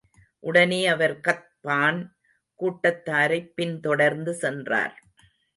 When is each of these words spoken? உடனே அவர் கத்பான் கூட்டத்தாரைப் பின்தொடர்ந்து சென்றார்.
உடனே 0.39 0.87
அவர் 0.87 1.19
கத்பான் 1.19 2.09
கூட்டத்தாரைப் 2.59 3.51
பின்தொடர்ந்து 3.55 4.33
சென்றார். 4.33 5.03